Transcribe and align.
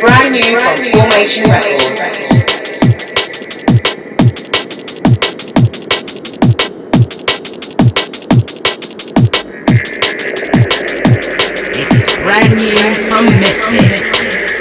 brand 0.00 0.34
new 0.34 0.56
from 0.58 0.76
Formation 0.92 1.44
Records. 1.44 2.32
This 11.72 11.90
is 11.90 12.16
brand 12.22 12.56
new 12.56 12.94
from 13.10 13.26
Mystic. 13.40 14.51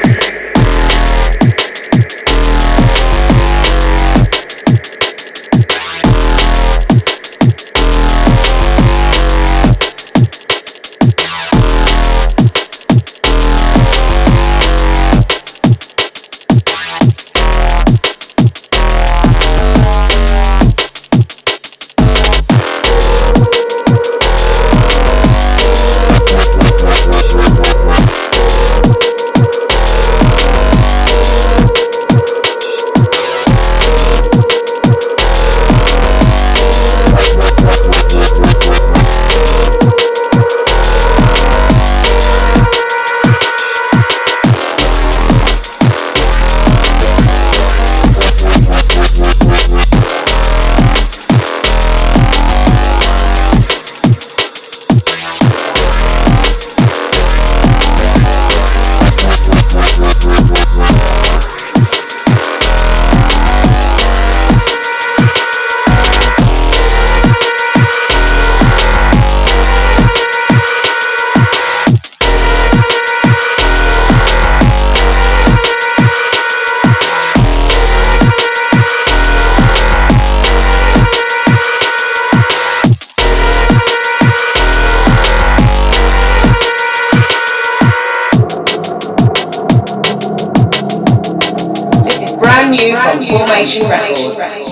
Brand 92.72 92.90
new 92.90 92.96
from 92.96 93.24
Formation 93.24 93.88
Records. 93.90 94.71